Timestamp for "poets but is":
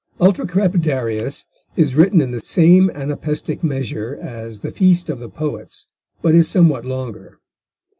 5.29-6.47